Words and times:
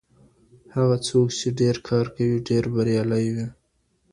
هغه 0.75 0.95
څوک 1.07 1.27
چي 1.39 1.47
ډېر 1.59 1.75
کار 1.87 2.05
کوي 2.15 2.37
ډېر 2.49 2.63
بریالی 2.73 3.25
وي. 3.35 3.47